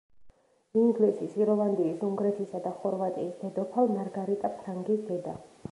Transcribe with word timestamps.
ინგლისის, 0.83 1.35
ირლანდიის, 1.41 2.01
უნგრეთისა 2.09 2.63
და 2.67 2.73
ხორვატიის 2.81 3.39
დედოფალ 3.45 3.95
მარგარიტა 3.99 4.55
ფრანგის 4.59 5.11
დედა. 5.13 5.39